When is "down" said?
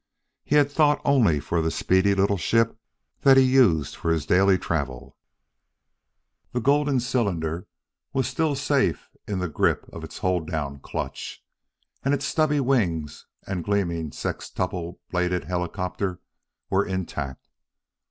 10.49-10.79